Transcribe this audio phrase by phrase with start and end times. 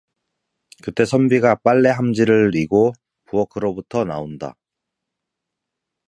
[0.81, 2.91] 그때 선비가 빨래 함지 를이고
[3.25, 4.55] 부엌으로부터 나온다.